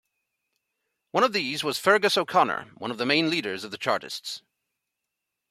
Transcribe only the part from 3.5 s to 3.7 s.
of